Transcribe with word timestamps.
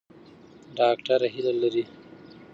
ډاکټره 0.77 1.27
هیله 1.33 1.53
لري. 1.61 1.83